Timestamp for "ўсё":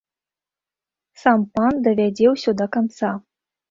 2.35-2.51